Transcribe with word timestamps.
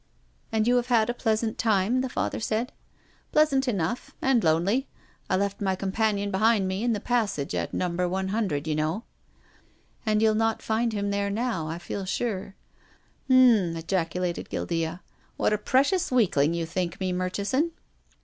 "And 0.51 0.67
you 0.67 0.77
have 0.77 0.87
had 0.87 1.11
a 1.11 1.13
pleasant 1.13 1.59
time?" 1.59 2.01
the 2.01 2.09
Father 2.09 2.39
said." 2.39 2.73
Pleasant 3.33 3.67
enough, 3.67 4.15
and 4.19 4.43
lonely. 4.43 4.87
I 5.29 5.35
left 5.35 5.61
my 5.61 5.75
com 5.75 5.91
panion 5.91 6.31
behind 6.31 6.67
me 6.67 6.81
in 6.83 6.93
the 6.93 6.99
passage 6.99 7.53
at 7.53 7.71
Number 7.71 8.09
100, 8.09 8.65
you 8.65 8.73
know."" 8.73 9.03
And 10.07 10.19
you'll 10.19 10.33
not 10.33 10.63
find 10.63 10.91
him 10.91 11.11
there 11.11 11.29
now, 11.29 11.67
I 11.67 11.77
feel 11.77 12.05
sure."" 12.05 12.55
H'm!" 13.27 13.77
ejaculated 13.77 14.49
Guildea." 14.49 15.01
What 15.37 15.53
a 15.53 15.59
pre 15.59 15.83
cious 15.83 16.11
weakling 16.11 16.55
you 16.55 16.65
think 16.65 16.99
me, 16.99 17.13
Murchison." 17.13 17.69